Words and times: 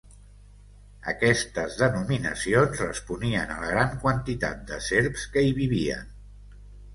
Aquestes 1.11 1.75
denominacions 1.81 2.81
responien 2.85 3.53
a 3.57 3.59
la 3.65 3.69
gran 3.75 3.93
quantitat 4.07 4.65
de 4.73 4.81
serps 4.87 5.29
que 5.37 5.45
hi 5.51 5.55
vivien. 5.61 6.11